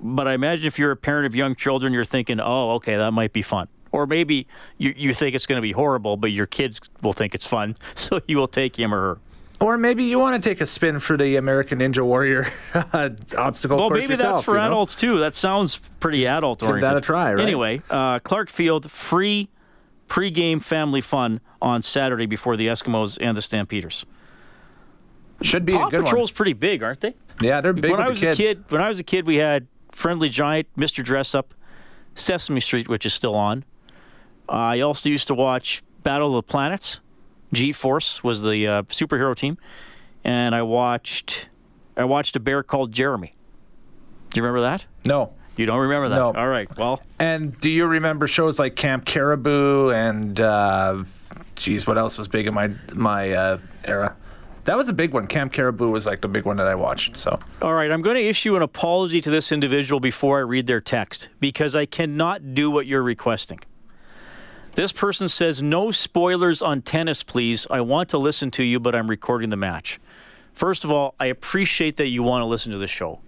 [0.00, 3.12] but I imagine if you're a parent of young children, you're thinking, oh, okay, that
[3.12, 3.68] might be fun.
[3.92, 7.34] Or maybe you, you think it's going to be horrible, but your kids will think
[7.34, 9.20] it's fun, so you will take him or her.
[9.60, 12.46] Or maybe you want to take a spin for the American Ninja Warrior
[13.38, 14.66] obstacle well, course maybe yourself, that's for you know?
[14.66, 15.18] adults too.
[15.18, 16.82] That sounds pretty adult oriented.
[16.82, 17.42] Give that a try, right?
[17.42, 19.48] Anyway, uh, Clarke Field free
[20.08, 24.04] pre-game family fun on Saturday before the Eskimos and the Stampeders.
[25.42, 26.04] Should be Paw a good one.
[26.04, 26.36] The Patrol's one.
[26.36, 27.14] pretty big, aren't they?
[27.40, 29.66] Yeah, they're big when I was a kid, when I was a kid, we had
[29.92, 31.02] Friendly Giant, Mr.
[31.04, 31.54] Dress Up,
[32.14, 33.64] Sesame Street, which is still on.
[34.48, 37.00] I also used to watch Battle of the Planets.
[37.56, 39.56] G Force was the uh, superhero team,
[40.22, 41.48] and I watched
[41.96, 43.34] I watched a bear called Jeremy.
[44.30, 44.84] Do you remember that?
[45.06, 45.32] No.
[45.56, 46.16] You don't remember that?
[46.16, 46.34] No.
[46.34, 46.68] All right.
[46.76, 51.04] Well, And do you remember shows like Camp Caribou and, uh,
[51.54, 54.14] geez, what else was big in my my uh, era?
[54.64, 55.26] That was a big one.
[55.26, 57.16] Camp Caribou was like the big one that I watched.
[57.16, 57.90] So all right.
[57.90, 61.74] I'm going to issue an apology to this individual before I read their text because
[61.74, 63.60] I cannot do what you're requesting.
[64.76, 67.66] This person says, No spoilers on tennis, please.
[67.70, 69.98] I want to listen to you, but I'm recording the match.
[70.52, 73.20] First of all, I appreciate that you want to listen to the show.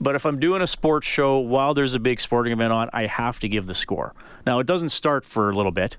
[0.00, 3.06] But if I'm doing a sports show while there's a big sporting event on, I
[3.06, 4.12] have to give the score.
[4.44, 5.98] Now, it doesn't start for a little bit.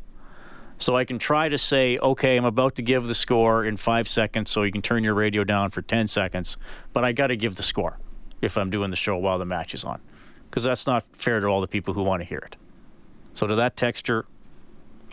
[0.80, 4.10] So I can try to say, okay, I'm about to give the score in five
[4.10, 6.58] seconds, so you can turn your radio down for 10 seconds.
[6.92, 8.00] But I got to give the score
[8.42, 10.02] if I'm doing the show while the match is on,
[10.50, 12.58] because that's not fair to all the people who want to hear it.
[13.34, 14.26] So to that texture,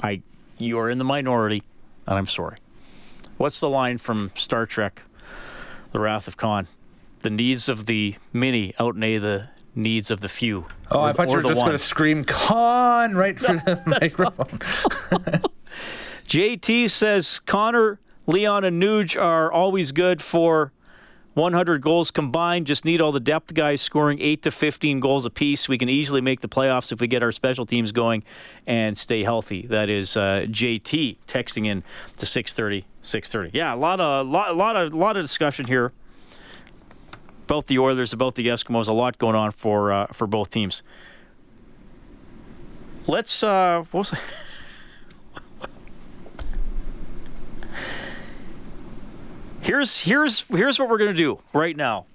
[0.02, 0.22] I,
[0.58, 1.62] you are in the minority,
[2.06, 2.56] and I'm sorry.
[3.36, 5.02] What's the line from Star Trek,
[5.92, 6.68] The Wrath of Khan?
[7.22, 10.66] The needs of the many outweigh the needs of the few.
[10.90, 15.40] Oh, Or- I thought you were just going to scream Khan right for the microphone.
[16.28, 20.72] JT says Connor, Leon, and Nuge are always good for
[21.34, 22.66] 100 goals combined.
[22.66, 25.68] Just need all the depth guys scoring 8 to 15 goals apiece.
[25.68, 28.24] We can easily make the playoffs if we get our special teams going
[28.66, 29.66] and stay healthy.
[29.66, 31.82] That is uh, JT texting in
[32.16, 32.86] to 630.
[33.02, 33.56] 630.
[33.56, 35.92] Yeah, a lot of lot, lot of lot of discussion here
[37.46, 38.88] Both the Oilers, about the Eskimos.
[38.88, 40.82] A lot going on for uh, for both teams.
[43.06, 44.12] Let's uh, what was
[49.70, 52.06] Here's here's here's what we're gonna do right now.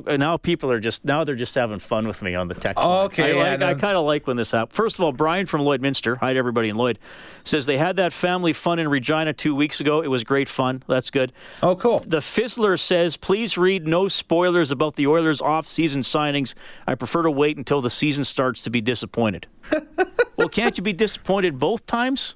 [0.00, 2.82] Now people are just now they're just having fun with me on the text.
[2.82, 3.06] line.
[3.06, 3.68] Okay, I, yeah, like, no.
[3.68, 4.76] I kind of like when this happens.
[4.76, 6.98] First of all, Brian from Lloydminster, hi to everybody in Lloyd,
[7.44, 10.02] says they had that family fun in Regina two weeks ago.
[10.02, 10.82] It was great fun.
[10.88, 11.32] That's good.
[11.62, 12.00] Oh, cool.
[12.00, 16.54] The Fizzler says, please read no spoilers about the Oilers' off-season signings.
[16.86, 19.46] I prefer to wait until the season starts to be disappointed.
[20.36, 22.34] well, can't you be disappointed both times,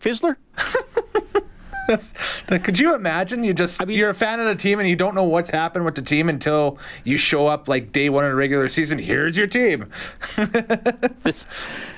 [0.00, 0.36] Fizzler?
[1.92, 2.14] That's,
[2.46, 3.44] that, could you imagine?
[3.44, 5.50] You just I mean- you're a fan of the team and you don't know what's
[5.50, 8.98] happened with the team until you show up like day one of the regular season.
[8.98, 9.90] Here's your team.
[11.22, 11.46] This,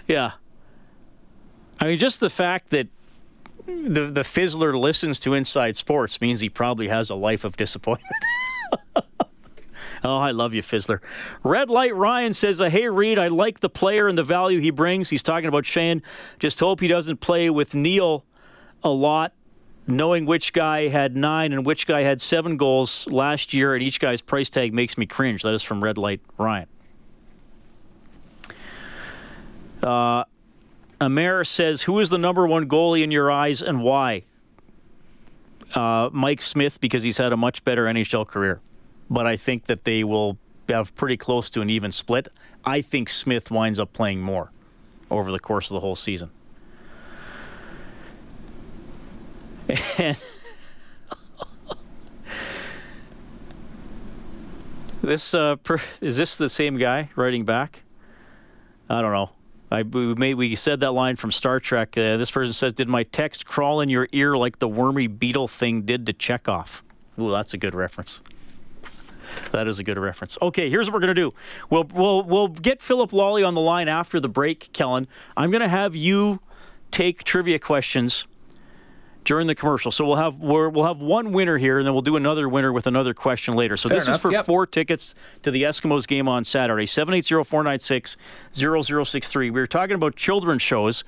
[0.09, 0.33] yeah.
[1.81, 2.89] I mean, just the fact that
[3.67, 8.13] the the Fizzler listens to Inside Sports means he probably has a life of disappointment.
[10.07, 11.01] Oh, I love you, Fizzler.
[11.43, 14.69] Red Light Ryan says, uh, Hey, Reed, I like the player and the value he
[14.69, 15.09] brings.
[15.09, 16.03] He's talking about Sheahan.
[16.39, 18.23] Just hope he doesn't play with Neal
[18.83, 19.33] a lot,
[19.87, 24.01] knowing which guy had nine and which guy had seven goals last year, and each
[24.01, 25.42] guy's price tag makes me cringe.
[25.42, 26.66] That is from Red Light Ryan.
[29.83, 30.25] Uh,
[31.01, 34.23] Amer says, Who is the number one goalie in your eyes and why?
[35.75, 38.61] Uh, Mike Smith, because he's had a much better NHL career.
[39.11, 42.29] But I think that they will have pretty close to an even split.
[42.64, 44.51] I think Smith winds up playing more
[45.11, 46.31] over the course of the whole season.
[49.99, 50.21] And
[55.03, 57.83] this uh, per, is this the same guy writing back?
[58.89, 59.31] I don't know.
[59.71, 61.97] I we made we said that line from Star Trek.
[61.97, 65.49] Uh, this person says, "Did my text crawl in your ear like the wormy beetle
[65.49, 66.83] thing did to Chekov?"
[67.19, 68.23] Ooh, that's a good reference.
[69.53, 70.39] That is a good reference.
[70.41, 71.35] Okay, here's what we're gonna do.
[71.71, 75.09] We'll we'll we'll get Philip Lolley on the line after the break, Kellen.
[75.37, 76.41] I'm gonna have you
[76.91, 78.27] take trivia questions
[79.25, 79.91] during the commercial.
[79.91, 82.73] So we'll have we're, we'll have one winner here, and then we'll do another winner
[82.73, 83.77] with another question later.
[83.77, 84.47] So Fair this enough, is for yep.
[84.47, 86.85] four tickets to the Eskimos game on Saturday.
[86.85, 89.37] 780-496-0063.
[89.37, 91.05] We were talking about children's shows.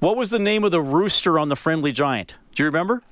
[0.00, 2.38] What was the name of the rooster on the Friendly Giant?
[2.54, 3.02] Do you remember?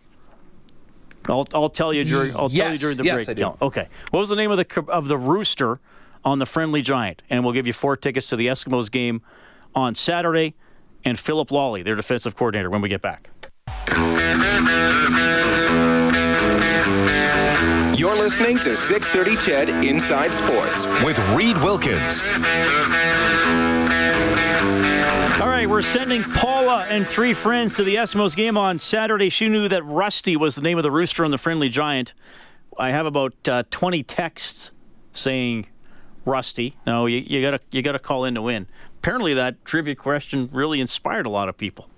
[1.28, 3.28] I'll, I'll tell you during I'll tell you during the yes, break.
[3.28, 3.42] I do.
[3.42, 3.58] Kellen.
[3.60, 3.88] Okay.
[4.10, 5.80] What was the name of the of the rooster
[6.24, 7.22] on the Friendly Giant?
[7.28, 9.22] And we'll give you four tickets to the Eskimos game
[9.74, 10.54] on Saturday.
[11.04, 13.30] And Philip Lolley, their defensive coordinator, when we get back.
[17.98, 22.22] You're listening to 630 Ched Inside Sports with Reed Wilkins.
[25.40, 29.28] All right, we're sending Paula and three friends to the Eskimos game on Saturday.
[29.28, 32.14] She knew that Rusty was the name of the rooster on the Friendly Giant.
[32.78, 34.72] I have about uh, 20 texts
[35.12, 35.68] saying
[36.24, 36.76] Rusty.
[36.86, 38.66] No, you, you gotta you gotta call in to win.
[38.98, 41.88] Apparently, that trivia question really inspired a lot of people,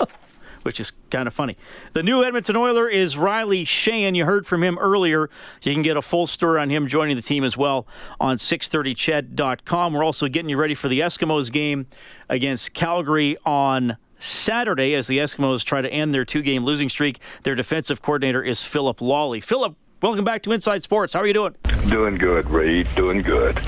[0.64, 1.56] which is kind of funny.
[1.92, 4.14] The new Edmonton Oiler is Riley Sheahan.
[4.14, 5.28] You heard from him earlier.
[5.62, 7.86] You can get a full story on him joining the team as well
[8.20, 9.92] on 630ched.com.
[9.92, 11.86] We're also getting you ready for the Eskimos game
[12.28, 17.20] against Calgary on Saturday as the Eskimos try to end their two game losing streak.
[17.42, 19.42] Their defensive coordinator is Philip Lolley.
[19.42, 21.12] Philip, welcome back to Inside Sports.
[21.12, 21.56] How are you doing?
[21.88, 22.88] Doing good, Reed.
[22.94, 23.60] Doing good.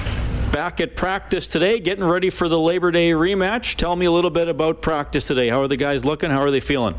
[0.54, 3.74] Back at practice today, getting ready for the Labor Day rematch.
[3.74, 5.48] Tell me a little bit about practice today.
[5.48, 6.30] How are the guys looking?
[6.30, 6.94] How are they feeling?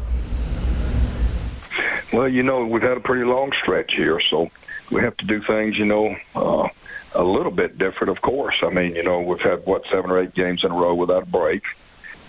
[2.12, 4.50] Well, you know, we've had a pretty long stretch here, so
[4.92, 6.68] we have to do things, you know, uh,
[7.14, 8.56] a little bit different, of course.
[8.62, 11.24] I mean, you know, we've had what seven or eight games in a row without
[11.24, 11.64] a break,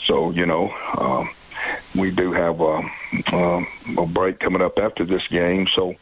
[0.05, 1.29] so you know, um,
[1.95, 2.83] we do have a,
[3.33, 5.67] um, a break coming up after this game.
[5.75, 5.95] So,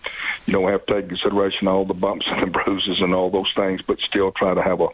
[0.47, 3.31] you know, we have to take consideration all the bumps and the bruises and all
[3.31, 4.89] those things, but still try to have a,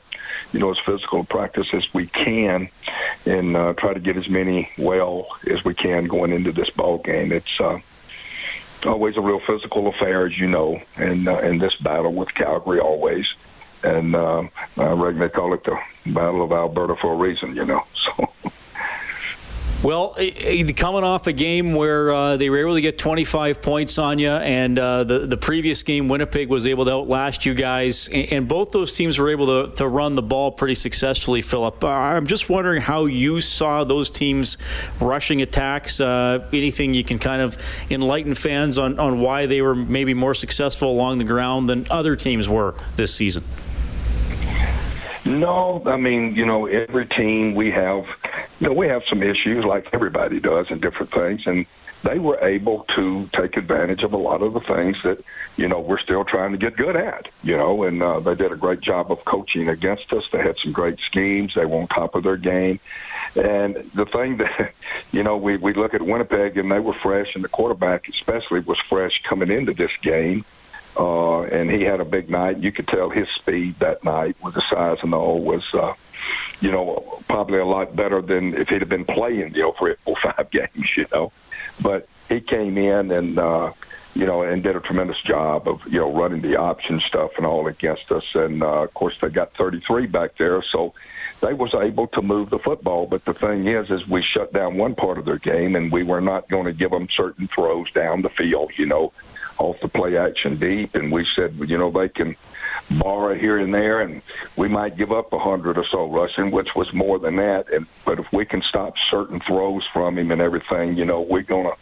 [0.52, 2.68] you know, as physical practice as we can,
[3.26, 6.98] and uh, try to get as many well as we can going into this ball
[6.98, 7.32] game.
[7.32, 7.80] It's uh,
[8.86, 12.80] always a real physical affair, as you know, and uh, in this battle with Calgary
[12.80, 13.26] always.
[13.82, 17.64] And uh, I reckon they call it the Battle of Alberta for a reason, you
[17.64, 17.84] know.
[17.94, 18.32] So.
[19.82, 20.14] Well,
[20.76, 24.28] coming off a game where uh, they were able to get 25 points on you,
[24.28, 28.72] and uh, the the previous game, Winnipeg was able to outlast you guys, and, both
[28.72, 31.40] those teams were able to, to run the ball pretty successfully.
[31.40, 34.58] Philip, uh, I'm just wondering how you saw those teams
[35.00, 35.98] rushing attacks.
[35.98, 37.56] Uh, anything you can kind of
[37.90, 42.16] enlighten fans on on why they were maybe more successful along the ground than other
[42.16, 43.44] teams were this season.
[45.24, 48.06] No, I mean, you know, every team we have,
[48.58, 51.46] you know, we have some issues like everybody does and different things.
[51.46, 51.66] And
[52.02, 55.22] they were able to take advantage of a lot of the things that,
[55.56, 58.52] you know, we're still trying to get good at, you know, and uh, they did
[58.52, 60.24] a great job of coaching against us.
[60.30, 61.54] They had some great schemes.
[61.54, 62.80] They were on top of their game.
[63.36, 64.72] And the thing that,
[65.12, 68.60] you know, we, we look at Winnipeg and they were fresh, and the quarterback especially
[68.60, 70.44] was fresh coming into this game
[71.00, 72.58] uh, and he had a big night.
[72.58, 75.94] You could tell his speed that night with the size and all was, uh,
[76.60, 79.96] you know, probably a lot better than if he'd have been playing, you know, for
[80.16, 81.32] five games, you know.
[81.80, 83.72] But he came in and, uh,
[84.14, 87.46] you know, and did a tremendous job of, you know, running the option stuff and
[87.46, 88.34] all against us.
[88.34, 90.62] And, uh, of course, they got 33 back there.
[90.62, 90.92] So
[91.40, 93.06] they was able to move the football.
[93.06, 96.02] But the thing is, is we shut down one part of their game and we
[96.02, 99.14] were not going to give them certain throws down the field, you know
[99.60, 102.34] off the play action deep, and we said, you know, they can
[102.90, 104.22] borrow here and there, and
[104.56, 107.70] we might give up a hundred or so rushing, which was more than that.
[107.70, 111.42] And but if we can stop certain throws from him and everything, you know, we're
[111.42, 111.74] gonna,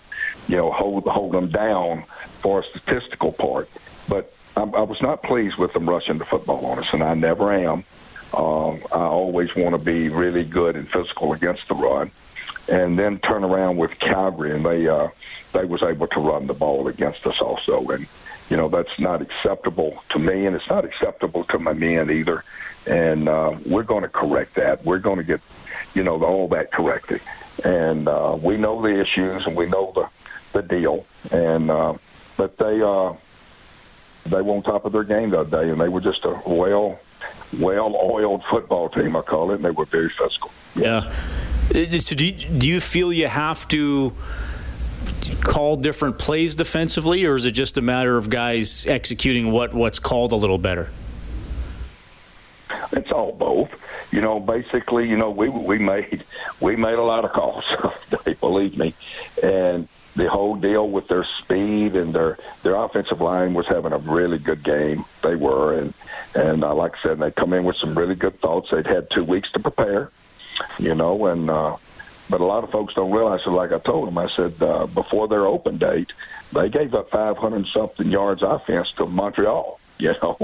[0.48, 2.02] you know, hold hold them down
[2.40, 3.70] for a statistical part.
[4.08, 7.14] But I, I was not pleased with them rushing the football on us, and I
[7.14, 7.84] never am.
[8.34, 12.10] Um, I always want to be really good and physical against the run
[12.68, 15.09] and then turn around with Calgary, and they uh,
[15.52, 18.07] they was able to run the ball against us also, and
[18.50, 22.44] you know that's not acceptable to me, and it's not acceptable to my men either.
[22.87, 24.85] And uh, we're going to correct that.
[24.85, 25.40] We're going to get
[25.94, 27.20] you know all that corrected,
[27.64, 30.09] and uh, we know the issues and we know the
[30.52, 31.94] the deal, and uh,
[32.37, 33.14] but they uh,
[34.26, 36.98] they were on top of their game that day, and they were just a well
[37.59, 40.50] well oiled football team, I call it, and they were very physical.
[40.74, 40.98] Yeah.
[40.98, 41.14] Uh,
[41.68, 44.12] so do you, do you feel you have to
[45.42, 49.98] call different plays defensively, or is it just a matter of guys executing what, what's
[49.98, 50.90] called a little better?
[52.92, 53.74] It's all both.
[54.12, 56.24] You know, basically, you know, we we made
[56.61, 57.64] we made a lot of calls.
[58.40, 58.94] believe me,
[59.42, 63.98] and the whole deal with their speed and their their offensive line was having a
[63.98, 65.04] really good game.
[65.22, 65.92] They were, and
[66.35, 68.70] and uh, like I said, they come in with some really good thoughts.
[68.70, 70.11] They'd had two weeks to prepare
[70.78, 71.76] you know, and uh,
[72.30, 73.40] but a lot of folks don't realize.
[73.46, 73.50] it.
[73.50, 76.12] like I told them, I said uh, before their open date,
[76.52, 79.80] they gave up 500 something yards offense to Montreal.
[80.00, 80.38] You know,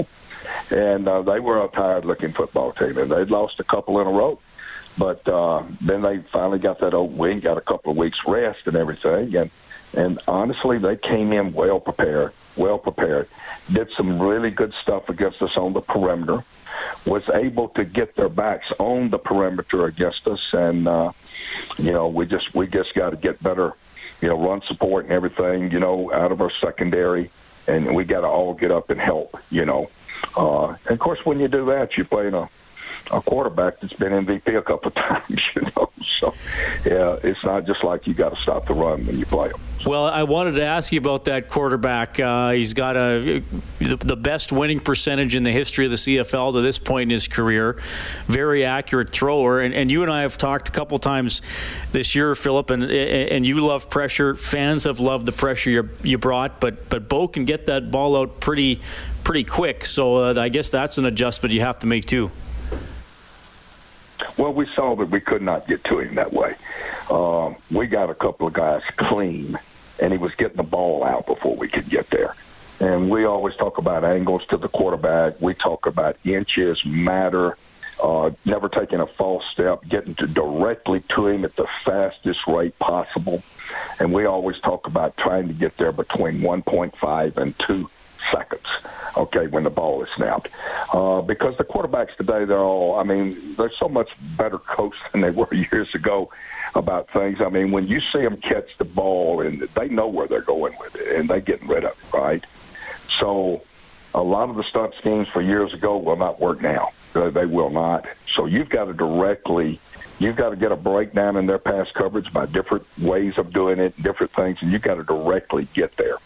[0.69, 4.11] and uh, they were a tired-looking football team, and they'd lost a couple in a
[4.11, 4.37] row.
[4.97, 8.67] But uh, then they finally got that open wing, got a couple of weeks rest
[8.67, 9.49] and everything, and
[9.95, 13.29] and honestly, they came in well prepared, well prepared.
[13.71, 16.43] Did some really good stuff against us on the perimeter
[17.05, 21.11] was able to get their backs on the perimeter against us, and uh,
[21.77, 23.73] you know we just we just got to get better,
[24.21, 27.29] you know, run support and everything, you know, out of our secondary,
[27.67, 29.89] and we got to all get up and help, you know.
[30.35, 32.49] Uh, and of course, when you do that, you're playing a
[33.11, 35.89] a quarterback that's been MVP a couple of times, you know.
[36.19, 36.33] So,
[36.85, 39.51] yeah, it's not just like you got to stop the run when you play.
[39.85, 42.19] Well, I wanted to ask you about that quarterback.
[42.19, 43.43] Uh, he's got a
[43.77, 47.09] the, the, best winning percentage in the history of the CFL to this point in
[47.11, 47.79] his career.
[48.25, 51.43] Very accurate thrower, and, and you and I have talked a couple times
[51.91, 54.33] this year, Philip, and and you love pressure.
[54.33, 58.19] Fans have loved the pressure you, you brought, but but Bo can get that ball
[58.19, 58.81] out pretty
[59.23, 59.85] pretty quick.
[59.85, 62.31] So uh, I guess that's an adjustment you have to make too.
[64.37, 66.55] Well, we saw that we could not get to him that way.
[67.09, 69.57] Um, we got a couple of guys clean
[69.99, 72.35] and he was getting the ball out before we could get there.
[72.79, 75.39] And we always talk about angles to the quarterback.
[75.39, 77.57] We talk about inches matter,
[78.03, 82.77] uh, never taking a false step, getting to directly to him at the fastest rate
[82.79, 83.41] possible.
[83.99, 87.89] And we always talk about trying to get there between 1.5 and 2
[88.31, 88.65] seconds.
[89.17, 90.49] Okay, when the ball is snapped,
[90.93, 92.99] uh, because the quarterbacks today they're all.
[92.99, 96.29] I mean, they're so much better coached than they were years ago
[96.75, 97.41] about things.
[97.41, 100.75] I mean, when you see them catch the ball and they know where they're going
[100.79, 102.45] with it and they're getting rid of it, right?
[103.19, 103.61] So
[104.13, 106.89] a lot of the stunt schemes for years ago will not work now.
[107.13, 108.05] They will not.
[108.33, 109.79] So you've got to directly,
[110.19, 113.79] you've got to get a breakdown in their pass coverage by different ways of doing
[113.79, 116.17] it, different things, and you've got to directly get there.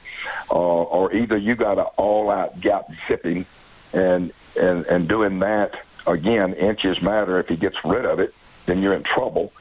[0.51, 3.45] Uh, or either you got to all-out gap zipping,
[3.93, 5.75] and and and doing that
[6.07, 6.53] again.
[6.53, 7.39] Inches matter.
[7.39, 8.33] If he gets rid of it,
[8.65, 9.51] then you're in trouble.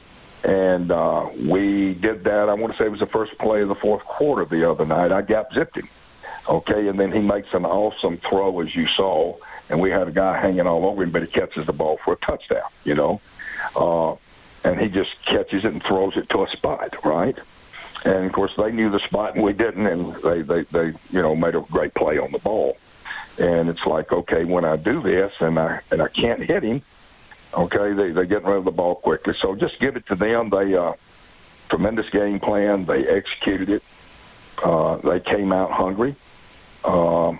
[0.43, 2.49] And uh, we did that.
[2.49, 4.85] I want to say it was the first play of the fourth quarter the other
[4.85, 5.11] night.
[5.11, 5.89] I gap zipped him.
[6.47, 9.35] Okay, and then he makes an awesome throw, as you saw,
[9.69, 12.13] and we had a guy hanging all over him, but he catches the ball for
[12.13, 13.21] a touchdown, you know.
[13.75, 14.15] Uh,
[14.63, 17.37] and he just catches it and throws it to a spot, right?
[18.05, 21.21] And of course, they knew the spot and we didn't, and they, they, they, you
[21.21, 22.77] know, made a great play on the ball.
[23.37, 26.81] And it's like, okay, when I do this and I and I can't hit him,
[27.53, 29.33] okay, they they're getting rid of the ball quickly.
[29.33, 30.49] So just give it to them.
[30.49, 30.93] They uh,
[31.69, 32.85] tremendous game plan.
[32.85, 33.83] They executed it.
[34.63, 36.15] Uh, they came out hungry.
[36.83, 37.39] Um,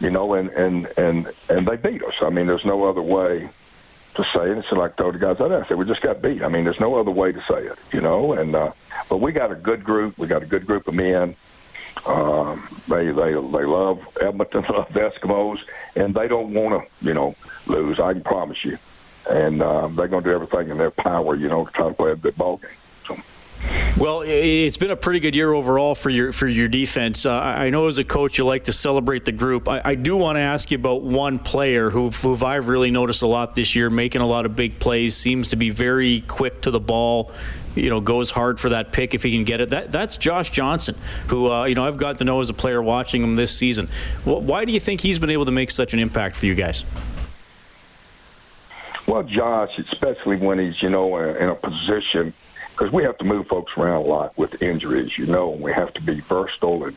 [0.00, 2.14] you know, and and and and they beat us.
[2.20, 3.48] I mean, there's no other way
[4.16, 4.58] to say it.
[4.58, 6.42] It's like I told the guys I said we just got beat.
[6.42, 7.78] I mean, there's no other way to say it.
[7.92, 8.72] You know, and uh,
[9.08, 10.18] but we got a good group.
[10.18, 11.36] We got a good group of men.
[12.06, 15.60] Um, they they they love Edmonton, love Eskimos,
[15.94, 17.34] and they don't want to you know
[17.66, 18.00] lose.
[18.00, 18.78] I can promise you.
[19.28, 21.94] And uh, they're going to do everything in their power, you know, to try to
[21.94, 22.70] play a good ball game.
[23.98, 27.24] Well, it's been a pretty good year overall for your for your defense.
[27.24, 29.70] Uh, I know as a coach you like to celebrate the group.
[29.70, 33.22] I, I do want to ask you about one player who who I've really noticed
[33.22, 35.16] a lot this year, making a lot of big plays.
[35.16, 37.32] Seems to be very quick to the ball.
[37.74, 39.70] You know, goes hard for that pick if he can get it.
[39.70, 40.94] That that's Josh Johnson,
[41.28, 43.88] who uh, you know I've got to know as a player watching him this season.
[44.24, 46.84] Why do you think he's been able to make such an impact for you guys?
[49.06, 52.34] Well, Josh, especially when he's you know in a position
[52.76, 55.72] because we have to move folks around a lot with injuries, you know, and we
[55.72, 56.94] have to be versatile and,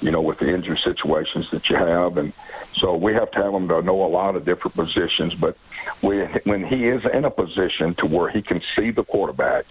[0.00, 2.16] you know, with the injury situations that you have.
[2.16, 2.32] And
[2.74, 5.34] so we have to have them to know a lot of different positions.
[5.34, 5.56] But
[6.00, 9.64] we, when he is in a position to where he can see the quarterback,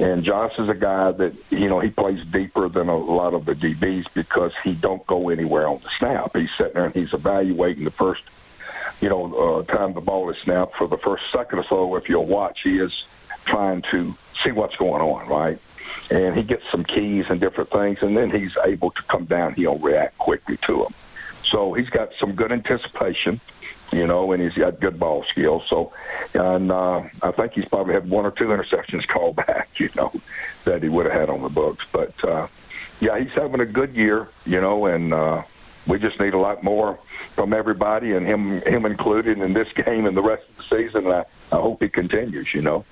[0.00, 3.46] and Josh is a guy that, you know, he plays deeper than a lot of
[3.46, 6.36] the DBs because he don't go anywhere on the snap.
[6.36, 8.22] He's sitting there and he's evaluating the first,
[9.00, 11.96] you know, uh, time the ball is snapped for the first second or so.
[11.96, 13.06] If you'll watch, he is
[13.44, 15.58] trying to see what's going on, right?
[16.10, 19.54] And he gets some keys and different things, and then he's able to come down.
[19.54, 20.94] He'll react quickly to them.
[21.44, 23.40] So he's got some good anticipation,
[23.92, 25.64] you know, and he's got good ball skills.
[25.68, 25.92] So,
[26.34, 30.12] and uh, I think he's probably had one or two interceptions called back, you know,
[30.64, 31.86] that he would have had on the books.
[31.92, 32.48] But uh,
[33.00, 35.42] yeah, he's having a good year, you know, and uh,
[35.86, 36.98] we just need a lot more
[37.34, 41.04] from everybody, and him him included in this game and the rest of the season.
[41.04, 42.84] And I, I hope he continues, you know.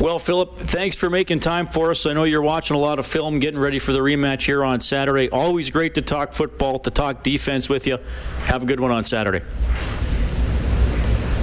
[0.00, 2.06] Well, Philip, thanks for making time for us.
[2.06, 4.78] I know you're watching a lot of film, getting ready for the rematch here on
[4.78, 5.28] Saturday.
[5.30, 7.98] Always great to talk football, to talk defense with you.
[8.44, 9.40] Have a good one on Saturday.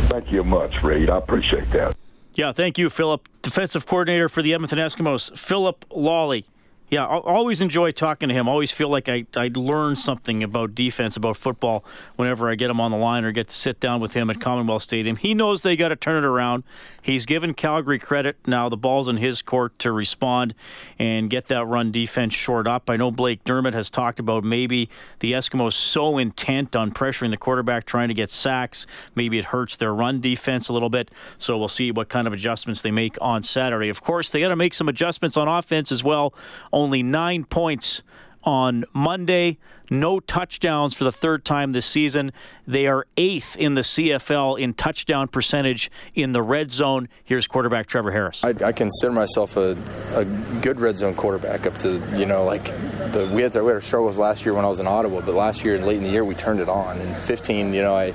[0.08, 1.10] Thank you much, Reid.
[1.10, 1.98] I appreciate that.
[2.36, 3.28] Yeah, thank you, Philip.
[3.42, 6.46] Defensive coordinator for the Edmonton Eskimos, Philip Lolley.
[6.88, 8.48] Yeah, I always enjoy talking to him.
[8.48, 11.84] Always feel like I, I learn something about defense, about football,
[12.16, 14.40] whenever I get him on the line or get to sit down with him at
[14.40, 15.16] Commonwealth Stadium.
[15.16, 16.64] He knows they got to turn it around.
[17.02, 18.38] He's given Calgary credit.
[18.46, 20.54] Now the ball's in his court to respond
[21.00, 22.88] and get that run defense short up.
[22.90, 27.38] I know Blake Dermott has talked about maybe the Eskimos so intent on pressuring the
[27.38, 28.86] quarterback, trying to get sacks.
[29.16, 31.10] Maybe it hurts their run defense a little bit.
[31.40, 33.90] So we'll see what kind of adjustments they make on Saturday.
[33.90, 36.34] Of course, they got to make some adjustments on offense as well.
[36.76, 38.04] Only nine points
[38.44, 39.58] on Monday.
[39.90, 42.34] No touchdowns for the third time this season.
[42.68, 47.08] They are eighth in the CFL in touchdown percentage in the red zone.
[47.24, 48.44] Here's quarterback Trevor Harris.
[48.44, 49.78] I, I consider myself a,
[50.14, 50.26] a,
[50.62, 51.66] good red zone quarterback.
[51.66, 52.66] Up to you know, like
[53.14, 55.22] the we had, to, we had our struggles last year when I was in Ottawa,
[55.22, 57.00] but last year late in the year we turned it on.
[57.00, 58.14] And 15, you know, I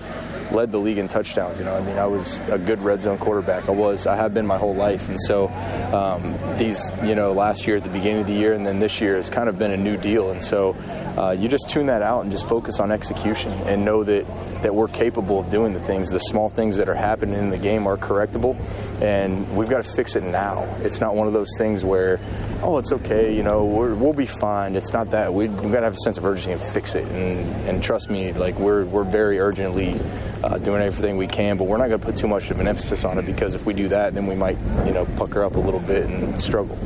[0.53, 1.59] led the league in touchdowns.
[1.59, 3.69] You know, I mean, I was a good red zone quarterback.
[3.69, 5.49] I was, I have been my whole life, and so
[5.93, 9.01] um, these, you know, last year at the beginning of the year, and then this
[9.01, 10.31] year has kind of been a new deal.
[10.31, 10.77] And so
[11.17, 14.27] uh, you just tune that out and just focus on execution and know that
[14.63, 16.11] that we're capable of doing the things.
[16.11, 18.57] The small things that are happening in the game are correctable,
[19.01, 20.65] and we've got to fix it now.
[20.81, 22.21] It's not one of those things where,
[22.63, 24.77] oh, it's okay, you know, we will be fine.
[24.77, 25.33] It's not that.
[25.33, 27.07] We, have got to have a sense of urgency and fix it.
[27.07, 29.99] And, and trust me, like we're we're very urgently
[30.43, 32.67] uh, doing everything we can, but we're not going to put too much of an
[32.67, 35.57] emphasis on it because if we do that, then we might, you know, pucker up
[35.57, 36.79] a little bit and struggle.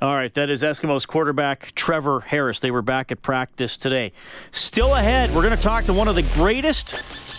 [0.00, 2.58] All right, that is Eskimos quarterback Trevor Harris.
[2.58, 4.12] They were back at practice today.
[4.50, 6.94] Still ahead, we're going to talk to one of the greatest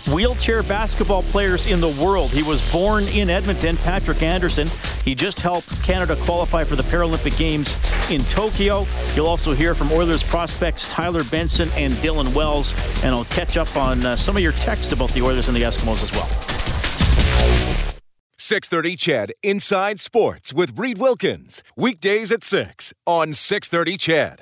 [0.08, 2.30] wheelchair basketball players in the world.
[2.30, 4.68] He was born in Edmonton, Patrick Anderson.
[5.04, 7.78] He just helped Canada qualify for the Paralympic Games
[8.10, 8.86] in Tokyo.
[9.14, 13.76] You'll also hear from Oilers prospects Tyler Benson and Dylan Wells, and I'll catch up
[13.76, 16.28] on uh, some of your texts about the Oilers and the Eskimos as well.
[18.36, 21.62] 630 CHED Inside Sports with Reid Wilkins.
[21.76, 24.40] Weekdays at 6 on 630 CHED.